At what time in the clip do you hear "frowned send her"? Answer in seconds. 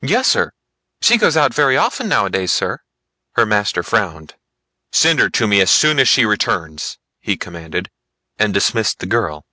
3.82-5.28